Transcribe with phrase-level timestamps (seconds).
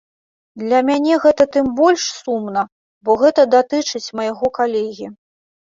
[0.61, 2.65] Для мяне гэта тым больш сумна,
[3.05, 5.07] бо гэта датычыць майго калегі.